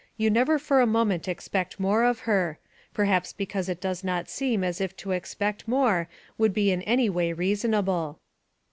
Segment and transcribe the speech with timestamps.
[0.17, 2.57] you never for a moment expect more of her
[2.91, 7.07] perhaps because it does not seem as if to expect more would be in any
[7.07, 8.17] way reasonable.